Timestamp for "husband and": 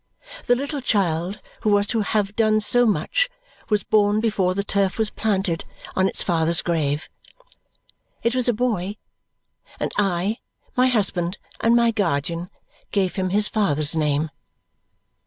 10.87-11.75